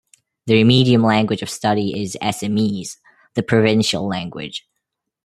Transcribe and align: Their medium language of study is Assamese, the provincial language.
Their 0.47 0.65
medium 0.65 1.03
language 1.03 1.43
of 1.43 1.49
study 1.51 2.01
is 2.01 2.17
Assamese, 2.23 2.97
the 3.35 3.43
provincial 3.43 4.07
language. 4.07 4.67